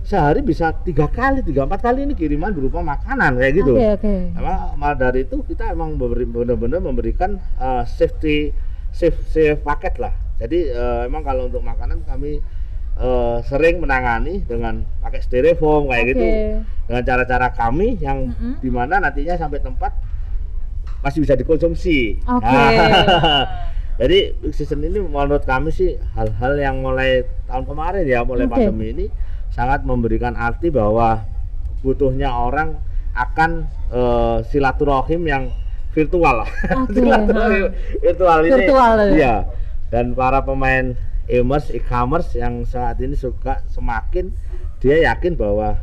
[0.07, 4.15] sehari bisa tiga kali tiga empat kali ini kiriman berupa makanan kayak gitu Oke, oke.
[4.39, 8.55] emang dari itu kita emang benar-benar memberikan uh, safety
[8.95, 12.39] safe safe paket lah jadi uh, emang kalau untuk makanan kami
[12.99, 16.11] uh, sering menangani dengan pakai styrofoam kayak Oke.
[16.15, 16.27] gitu
[16.87, 18.63] dengan cara-cara kami yang Mm-mm.
[18.63, 19.91] di mana nantinya sampai tempat
[21.03, 22.47] masih bisa dikonsumsi Oke.
[22.47, 22.71] Nah,
[23.95, 28.53] jadi season ini menurut kami sih hal-hal yang mulai tahun kemarin ya mulai Oke.
[28.59, 29.07] pandemi ini
[29.55, 31.23] sangat memberikan arti bahwa
[31.87, 32.75] butuhnya orang
[33.15, 35.45] akan eh, silaturahim yang
[35.95, 36.51] virtual lah.
[36.83, 37.71] Oke, silaturahim
[38.03, 38.51] virtual ini.
[38.51, 39.07] Virtual, ya.
[39.15, 39.35] Iya.
[39.95, 40.99] Dan para pemain
[41.31, 44.35] e-commerce, e-commerce yang saat ini suka semakin
[44.83, 45.79] dia yakin bahwa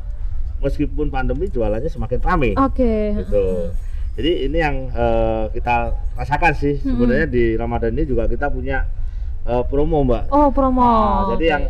[0.62, 3.17] meskipun pandemi jualannya semakin ramai Oke.
[3.17, 3.74] gitu.
[4.12, 5.76] Jadi ini yang eh, kita
[6.13, 6.95] rasakan sih Hmm.
[6.95, 8.84] sebenarnya di Ramadan ini juga kita punya
[9.47, 10.28] eh, promo mbak.
[10.30, 10.84] Oh, promo.
[10.84, 11.63] Nah, jadi yang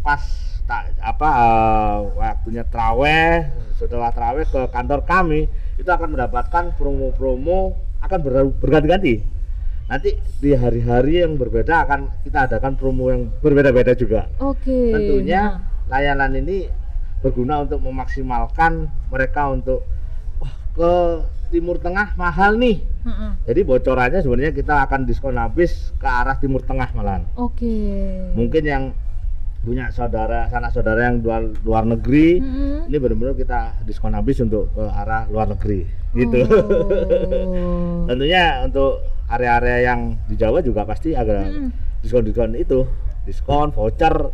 [0.00, 0.22] pas
[0.64, 3.44] tak apa eh, waktunya traweh
[3.76, 9.24] setelah traweh ke kantor kami itu akan mendapatkan promo-promo akan ber- berganti-ganti.
[9.88, 14.28] Nanti di hari-hari yang berbeda akan kita adakan promo yang berbeda-beda juga.
[14.38, 14.92] Oke.
[14.92, 16.68] Tentunya layanan ini
[17.20, 19.82] berguna untuk memaksimalkan mereka untuk
[20.38, 20.92] wah ke
[21.50, 22.80] Timur Tengah mahal nih.
[23.02, 23.32] Nah, heeh.
[23.50, 27.26] Jadi bocorannya sebenarnya kita akan diskon habis ke arah Timur Tengah malahan.
[27.34, 27.74] Oke.
[28.38, 28.94] Mungkin yang
[29.60, 32.88] punya saudara, sanak saudara yang luar, luar negeri, Mm-mm.
[32.88, 35.84] ini benar-benar kita diskon habis untuk ke arah luar negeri,
[36.16, 36.48] gitu.
[36.48, 38.06] Oh.
[38.08, 42.00] Tentunya untuk area-area yang di Jawa juga pasti ada Mm-mm.
[42.00, 42.88] diskon-diskon itu
[43.28, 44.32] diskon, voucher.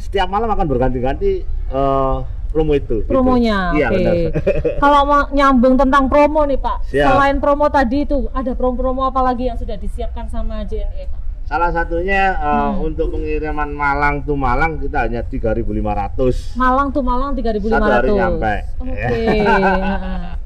[0.00, 2.16] Setiap malam akan berganti-ganti eh,
[2.48, 3.00] promo itu.
[3.00, 3.06] gitu.
[3.06, 3.72] promonya.
[3.72, 3.94] Iya Oke.
[3.94, 4.14] benar.
[4.82, 7.06] Kalau mau nyambung tentang promo nih Pak, Siap.
[7.06, 11.20] selain promo tadi itu ada promo-promo apa lagi yang sudah disiapkan sama JNE Pak?
[11.44, 12.84] Salah satunya eh, Hmm.
[12.84, 16.52] untuk pengiriman Malang to Malang kita hanya 3.500.
[16.54, 17.68] Malang tuh Malang 3.500.
[17.70, 18.54] Satu hari nyampe.
[18.78, 19.16] Oke.
[19.38, 20.36] Ya.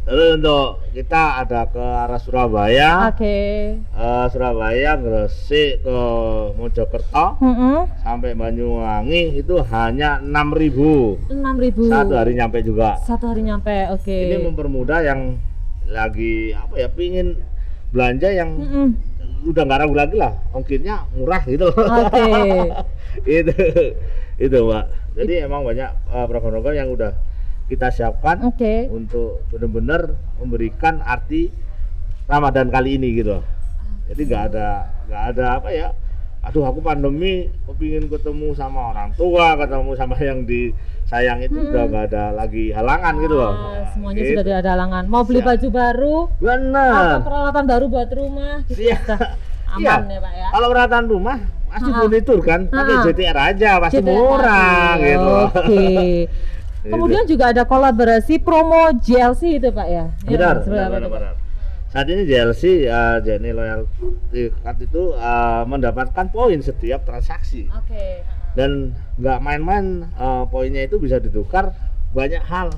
[0.00, 3.36] Terus untuk kita ada ke arah Surabaya, Oke.
[3.78, 5.98] eh, Surabaya, Gresik ke
[6.56, 7.80] Mojokerto Heeh.
[8.00, 11.86] sampai Banyuwangi itu hanya 6.000 6.000.
[11.86, 12.96] satu hari nyampe juga.
[12.98, 13.92] Satu hari nyampe.
[13.92, 14.10] Oke.
[14.10, 15.38] Ini mempermudah yang
[15.86, 17.34] lagi apa ya pingin
[17.90, 18.88] belanja yang Mm-mm.
[19.42, 22.30] udah nggak ragu lagi lah ongkirnya murah gitu Oke.
[23.42, 23.54] itu
[24.38, 24.86] itu mbak
[25.18, 27.10] jadi emang banyak eh, program-program yang udah
[27.70, 28.90] kita siapkan Oke.
[28.90, 31.54] untuk benar-benar memberikan arti
[32.26, 33.38] Ramadan kali ini gitu
[34.06, 34.68] jadi nggak ada
[35.06, 35.88] nggak ada apa ya
[36.40, 42.04] aduh aku pandemi kepingin ketemu sama orang tua ketemu sama yang disayang itu udah nggak
[42.10, 44.34] ada lagi halangan gitu loh Ah, semuanya Gitu.
[44.36, 45.04] sudah ada halangan.
[45.04, 45.48] Mau beli Siap.
[45.48, 48.96] baju baru, benar peralatan baru buat rumah, gitu Iya.
[49.00, 49.20] sudah
[49.78, 49.92] Iya.
[49.96, 50.48] aman ya Pak ya.
[50.50, 51.38] kalau peralatan rumah
[51.70, 51.96] pasti Ah.
[51.96, 53.02] furnitur kan pakai Ah.
[53.04, 55.70] JTR aja pasti JTR murah gitu Oke.
[55.70, 56.30] Gitu.
[56.80, 60.04] Kemudian juga ada kolaborasi promo GLC itu Pak ya.
[60.24, 61.34] Ya, benar, seperti benar, benar, benar.
[61.90, 68.22] Saat ini JLC, uh, Jenny Loyalty Card itu uh, mendapatkan poin setiap transaksi Oke.
[68.54, 71.74] dan nggak main-main uh, poinnya itu bisa ditukar
[72.14, 72.70] banyak hal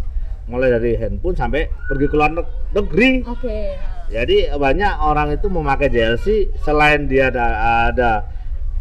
[0.49, 3.13] mulai dari handphone sampai pergi ke luar neg- negeri.
[3.29, 3.77] Oke.
[4.09, 7.47] Jadi banyak orang itu memakai JLC selain dia ada
[7.93, 8.11] ada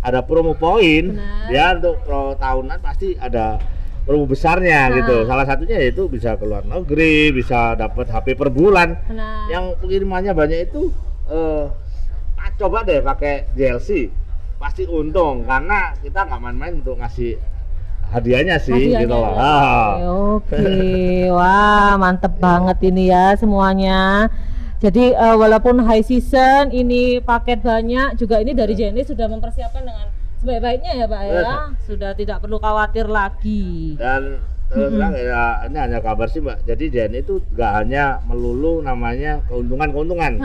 [0.01, 1.13] ada promo poin,
[1.51, 3.59] dia untuk pro tahunan pasti ada
[4.01, 4.95] promo besarnya Nah.
[4.97, 5.15] gitu.
[5.23, 8.97] Salah satunya yaitu bisa ke luar negeri, bisa dapat HP per bulan.
[9.05, 9.47] Benar.
[9.47, 10.89] Yang pengirimannya banyak itu
[11.27, 11.65] eh
[12.35, 14.09] ah, coba deh pakai JLC.
[14.57, 17.33] Pasti untung karena kita nggak main-main untuk ngasih
[18.07, 19.25] hadiahnya sih Hadiahnya gitu loh.
[19.25, 19.39] ya.
[19.39, 19.91] Ah.
[20.35, 20.65] Oke,
[21.37, 24.27] wah mantep banget ini ya semuanya.
[24.77, 30.09] Jadi eh, walaupun high season ini paket banyak, juga ini dari Jenny sudah mempersiapkan dengan
[30.41, 31.41] sebaik-baiknya ya Pak ya.
[31.81, 33.93] Sudah tidak perlu khawatir lagi.
[33.95, 38.79] dan terus terang ya ini hanya kabar sih mbak jadi Jen itu nggak hanya melulu
[38.79, 40.39] namanya keuntungan-keuntungan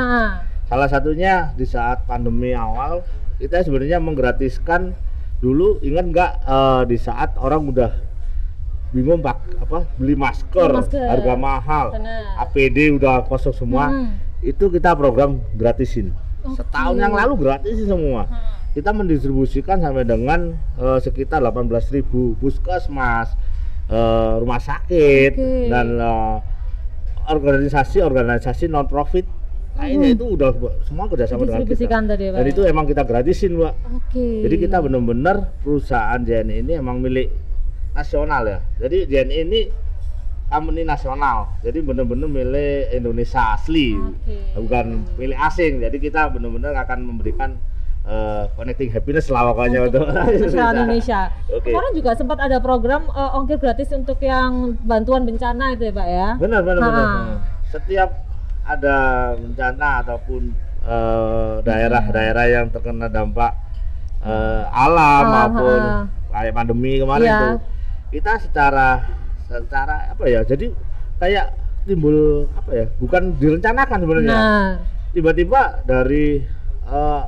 [0.64, 3.06] salah satunya di saat pandemi awal
[3.38, 4.98] kita sebenarnya menggratiskan
[5.38, 7.94] dulu ingat nggak eh, di saat orang udah
[8.90, 11.06] bingung pak apa beli masker, Beli masker.
[11.06, 12.22] harga mahal Benar.
[12.42, 14.10] APD udah kosong semua Hmm.
[14.40, 16.10] itu kita program gratisin
[16.48, 18.26] setahun yang lalu gratisin semua
[18.76, 23.32] kita mendistribusikan sampai dengan eh, sekitar 18.000 puskesmas,
[23.88, 25.72] eh, rumah sakit Oke.
[25.72, 26.36] dan eh,
[27.32, 29.24] organisasi-organisasi non profit
[29.76, 30.56] lainnya itu udah
[30.88, 31.84] semua kerjasama dengan kita.
[31.84, 32.38] tadi ya Pak.
[32.40, 32.52] Dan ya?
[32.52, 33.74] itu emang kita gratisin, Mbak.
[33.92, 34.26] Oke.
[34.48, 37.28] Jadi kita benar-benar perusahaan JNI ini emang milik
[37.92, 38.58] nasional ya.
[38.80, 39.60] Jadi JNI ini
[40.48, 41.60] company nasional.
[41.60, 44.36] Jadi benar-benar milik Indonesia asli, Oke.
[44.56, 45.84] bukan milik asing.
[45.84, 47.60] Jadi kita benar-benar akan memberikan
[48.06, 51.20] eh, connecting happiness lah pokoknya untuk masyarakat Indonesia.
[51.50, 51.68] Oke.
[51.68, 56.08] Kemarin juga sempat ada program eh, ongkir gratis untuk yang bantuan bencana itu ya Pak
[56.08, 56.28] ya.
[56.38, 56.86] Benar, benar, Ha.
[56.86, 57.08] benar.
[57.66, 58.10] Setiap
[58.64, 58.96] ada
[59.34, 60.42] bencana ataupun
[60.82, 63.52] eh, daerah-daerah yang terkena dampak
[64.22, 65.94] eh, alam Alam, maupun ha.
[66.32, 67.38] kayak pandemi kemarin Iya.
[67.42, 67.56] tuh,
[68.10, 69.02] kita secara
[69.46, 70.42] secara apa ya?
[70.42, 70.70] Jadi
[71.18, 71.46] kayak
[71.86, 72.86] timbul apa ya?
[72.98, 74.30] Bukan direncanakan sebenarnya.
[74.34, 74.70] Nah,
[75.10, 76.44] Tiba-tiba dari
[76.86, 77.22] eh,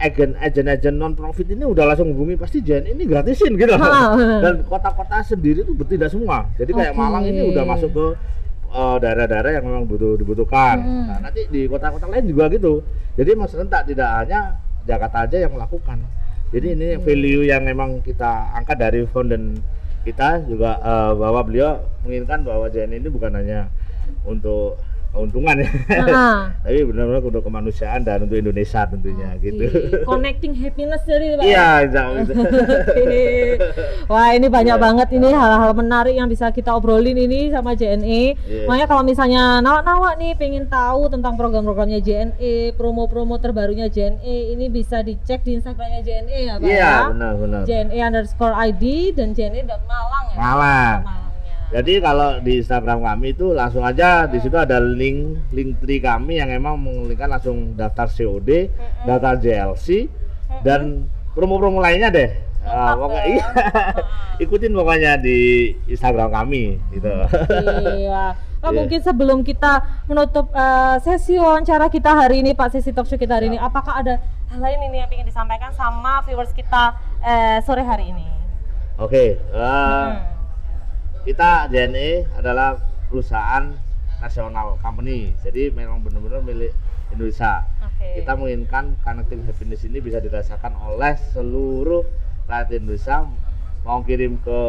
[0.00, 4.16] agen agen-agen non profit ini udah langsung hubungi pasti jen ini gratisin gitu Ha.
[4.44, 7.00] dan kota-kota sendiri tuh bertindak semua jadi kayak Oke.
[7.04, 8.06] Malang ini udah masuk ke
[8.70, 11.04] eh, daerah-daerah yang memang butuh dibutuhkan Mm.
[11.04, 12.80] nah nanti di kota-kota lain juga gitu
[13.14, 14.56] jadi mas rentak tidak hanya
[14.88, 16.00] Jakarta aja yang melakukan
[16.50, 19.60] jadi ini value yang memang kita angkat dari fountain
[20.00, 23.68] kita juga eh, bahwa beliau menginginkan bahwa JN ini bukan hanya
[24.24, 24.80] untuk
[25.10, 25.70] keuntungan ya
[26.06, 26.38] nah.
[26.62, 30.06] tapi benar-benar untuk kemanusiaan dan untuk Indonesia tentunya gitu Oke.
[30.06, 31.44] Connecting happiness jadi Pak.
[31.44, 31.68] ya?
[31.86, 32.02] iya.
[32.10, 33.14] Oke.
[34.12, 38.36] Wah ini banyak banget ini hal-hal menarik yang bisa kita obrolin ini sama JNE.
[38.36, 38.66] Iya.
[38.66, 45.00] Makanya kalau misalnya nawak-nawak nih pengen tahu tentang program-programnya JNE, promo-promo terbarunya JNE, ini bisa
[45.00, 46.94] dicek di Instagramnya JNE ya Pak iya ya.
[47.12, 50.36] benar benar JNE underscore ID dan JNE Malang ya.
[50.38, 50.98] Malang.
[51.02, 51.29] Malangnya.
[51.70, 56.42] Jadi kalau di Instagram kami itu langsung aja di situ ada link link tree kami
[56.42, 58.66] yang emang mengelikkan langsung daftar COD,
[59.06, 60.10] daftar JLC
[60.66, 62.30] dan promo-promo lainnya deh.
[62.60, 63.46] Ah, pokoknya iya.
[64.44, 67.08] Ikutin pokoknya di Instagram kami gitu.
[67.96, 68.34] Iya.
[68.60, 68.76] Pak Iya.
[68.76, 73.40] mungkin sebelum kita menutup eh, sesi wawancara kita hari ini Pak sesi talk show kita
[73.40, 74.20] hari ini apakah ada
[74.52, 76.92] hal lain ini yang ingin disampaikan sama viewers kita
[77.24, 78.28] eh, sore hari ini
[79.00, 80.39] Oke, eh, Hmm.
[81.24, 82.80] Kita JNE adalah
[83.10, 83.76] perusahaan
[84.20, 86.72] nasional company, jadi memang benar-benar milik
[87.10, 87.64] Indonesia.
[87.82, 88.20] Oke.
[88.20, 92.04] Kita menginginkan connecting happiness ini bisa dirasakan oleh seluruh
[92.46, 93.26] rakyat Indonesia
[93.86, 94.60] mau kirim ke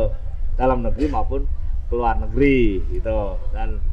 [0.55, 1.43] dalam negeri maupun
[1.89, 3.83] ke luar negeri gitu dan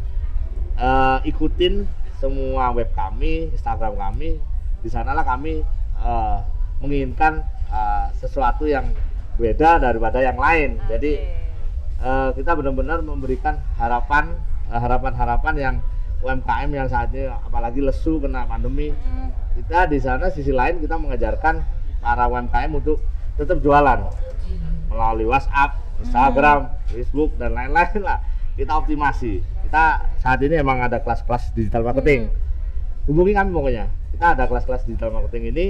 [0.78, 1.86] eh, ikutin
[2.18, 4.38] semua web kami, Instagram kami,
[4.82, 5.62] di sanalah kami
[5.98, 6.38] eh,
[6.78, 8.86] menginginkan eh, sesuatu yang
[9.38, 10.78] beda daripada yang lain.
[10.86, 11.18] Jadi
[12.02, 14.34] eh, kita benar-benar memberikan harapan
[14.70, 15.74] eh, harapan-harapan yang
[16.18, 18.90] UMKM yang saat ini apalagi lesu kena pandemi.
[18.90, 19.30] Hmm.
[19.58, 21.62] kita di sana sisi lain kita mengajarkan
[21.98, 23.02] para UMKM untuk
[23.38, 24.06] tetap jualan
[24.90, 28.18] melalui WhatsApp, Instagram, Facebook dan lain-lain lah.
[28.58, 29.38] Kita optimasi.
[29.66, 32.30] Kita saat ini emang ada kelas-kelas digital marketing.
[33.06, 33.86] Hubungi kami pokoknya.
[34.14, 35.66] Kita ada kelas-kelas digital marketing ini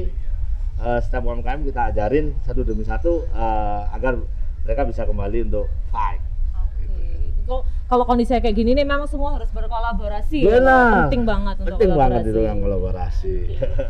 [0.80, 4.16] eh, setiap UMKM kita ajarin satu demi satu eh, agar
[4.68, 6.20] mereka bisa kembali untuk fight
[7.48, 10.44] Kok kalau kondisinya kayak gini nih memang semua harus berkolaborasi.
[10.44, 10.60] ya.
[10.60, 11.08] Benar.
[11.08, 13.34] Penting banget untuk penting banget itu yang kolaborasi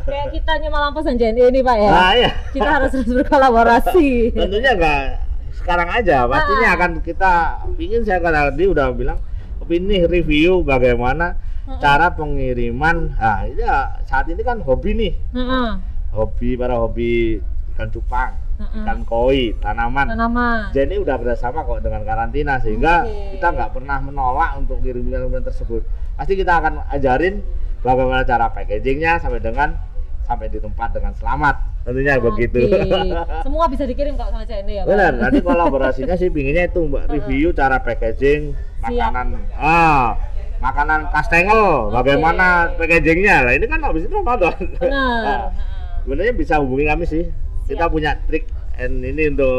[0.07, 1.91] Kayak kita Malang Pos dan JNE ini Pak ya.
[1.91, 4.07] nah ya Kita harus terus berkolaborasi.
[4.39, 5.03] tentunya enggak
[5.51, 6.75] sekarang aja pastinya Ah.
[6.79, 7.31] akan kita
[7.75, 9.19] pingin saya kan tadi udah bilang
[9.67, 11.35] ini review bagaimana
[11.77, 15.69] cara pengiriman nah ya, saat ini kan hobi nih Heeh.
[16.09, 17.43] hobi para hobi
[17.75, 20.11] ikan cupang Ikan koi tanaman.
[20.11, 20.75] Tanaman.
[20.75, 23.39] jadi udah bersama kok dengan karantina sehingga Oke.
[23.39, 25.87] kita nggak pernah menolak untuk kirim-kiriman tersebut.
[26.19, 27.39] Pasti kita akan ajarin
[27.79, 29.79] bagaimana cara packagingnya sampai dengan
[30.27, 31.55] sampai di tempat dengan selamat.
[31.87, 32.67] Tentunya begitu.
[32.67, 33.15] Oke.
[33.47, 34.91] Semua bisa dikirim kok sama JNE ya Pak.
[34.91, 37.03] Benar, nanti kolaborasinya sih pinginnya itu Mbak.
[37.15, 39.39] Review cara packaging makanan.
[39.55, 40.19] Ah
[40.59, 43.47] makanan kastengel bagaimana packagingnya?
[43.47, 44.59] Lah ini kan habis itu Ramadan.
[44.83, 44.91] Benar.
[44.91, 45.43] Nah,
[46.03, 47.23] sebenarnya bisa hubungi kami sih
[47.69, 47.93] kita Siap.
[47.93, 49.53] punya trik and ini untuk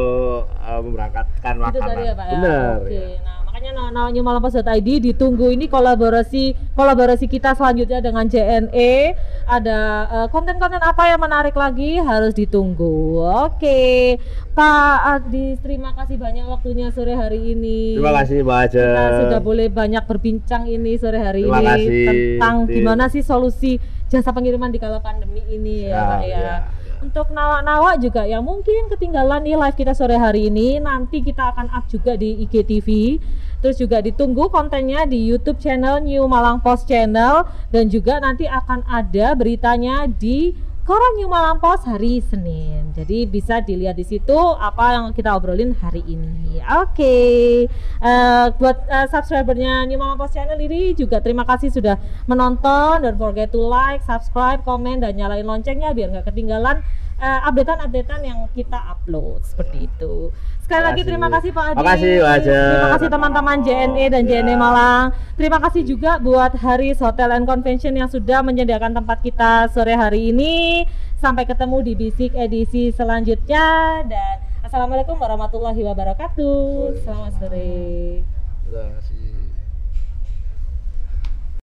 [0.51, 2.33] uh, memberangkatkan Itu makanan tadi ya Pak ya.
[2.35, 2.91] benar Oke.
[2.91, 3.07] ya.
[3.21, 3.71] Nah, makanya
[4.09, 4.65] New Malampos.id
[5.03, 9.13] ditunggu ini kolaborasi kolaborasi kita selanjutnya dengan JNE.
[9.45, 13.19] Ada eh, konten-konten apa yang menarik lagi harus ditunggu.
[13.45, 14.17] Oke.
[14.51, 17.95] Pak Adi, terima kasih banyak waktunya sore hari ini.
[17.95, 22.07] terima kasih Mbak Aja Kita sudah boleh banyak berbincang ini sore hari Terima ini kasih,
[22.07, 22.75] tentang Tim.
[22.75, 26.27] gimana sih solusi jasa pengiriman di kala pandemi ini ya, Ya, Pak ya.
[26.27, 26.57] ya, ya.
[27.01, 31.73] Untuk nawa-nawa juga yang mungkin ketinggalan nih live kita sore hari ini nanti kita akan
[31.73, 33.17] up juga di IGTV.
[33.65, 38.85] Terus juga ditunggu kontennya di YouTube channel New Malang Post Channel dan juga nanti akan
[38.85, 42.97] ada beritanya di Koran New Malang Post hari Senin.
[42.97, 46.57] Jadi bisa dilihat di situ apa yang kita obrolin hari ini.
[46.81, 47.69] Oke.
[48.01, 53.05] Eh, buat eh, subscribernya New Malang Post Channel ini juga terima kasih sudah menonton.
[53.05, 56.81] Don't forget to like, subscribe, komen dan nyalain loncengnya biar nggak ketinggalan
[57.21, 60.33] eh, updatean-updatean yang kita upload seperti itu.
[60.71, 61.79] Sekali lagi terima kasih Pak Adi.
[61.83, 62.61] Makasih, Aja.
[62.63, 65.11] Terima kasih teman-teman JNE dan JNE Malang.
[65.35, 70.31] Terima kasih juga buat Haris Hotel and Convention yang sudah menyediakan tempat kita sore hari
[70.31, 70.87] ini.
[71.19, 73.67] Sampai ketemu di Bisik edisi selanjutnya
[74.07, 77.03] dan Assalamualaikum warahmatullahi wabarakatuh.
[77.03, 78.23] Selamat sore.